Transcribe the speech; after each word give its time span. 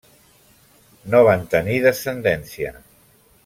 No 1.15 1.21
van 1.29 1.45
tenir 1.53 1.77
descendència. 1.87 2.77